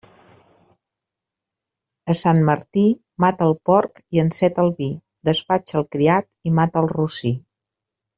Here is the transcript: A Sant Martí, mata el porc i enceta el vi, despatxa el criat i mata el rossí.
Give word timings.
A 2.13 2.15
Sant 2.21 2.39
Martí, 2.47 2.85
mata 3.25 3.49
el 3.49 3.53
porc 3.71 4.01
i 4.17 4.23
enceta 4.23 4.65
el 4.69 4.73
vi, 4.81 4.87
despatxa 5.31 5.79
el 5.83 5.87
criat 5.97 6.31
i 6.53 6.59
mata 6.61 6.83
el 6.87 6.91
rossí. 6.95 7.33